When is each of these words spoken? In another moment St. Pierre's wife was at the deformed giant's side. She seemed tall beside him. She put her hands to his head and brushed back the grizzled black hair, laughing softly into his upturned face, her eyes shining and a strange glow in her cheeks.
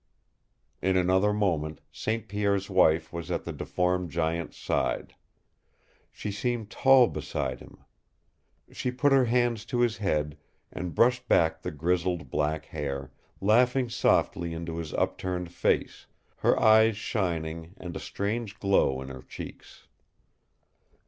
In 0.81 0.97
another 0.97 1.31
moment 1.31 1.79
St. 1.91 2.27
Pierre's 2.27 2.71
wife 2.71 3.13
was 3.13 3.29
at 3.29 3.43
the 3.43 3.53
deformed 3.53 4.09
giant's 4.09 4.57
side. 4.57 5.13
She 6.11 6.31
seemed 6.31 6.71
tall 6.71 7.05
beside 7.05 7.59
him. 7.59 7.77
She 8.71 8.89
put 8.89 9.11
her 9.11 9.25
hands 9.25 9.63
to 9.65 9.81
his 9.81 9.97
head 9.97 10.39
and 10.71 10.95
brushed 10.95 11.27
back 11.27 11.61
the 11.61 11.69
grizzled 11.69 12.31
black 12.31 12.65
hair, 12.65 13.11
laughing 13.39 13.89
softly 13.89 14.53
into 14.55 14.77
his 14.77 14.91
upturned 14.95 15.51
face, 15.51 16.07
her 16.37 16.59
eyes 16.59 16.97
shining 16.97 17.75
and 17.77 17.95
a 17.95 17.99
strange 17.99 18.57
glow 18.59 19.03
in 19.03 19.09
her 19.09 19.21
cheeks. 19.21 19.85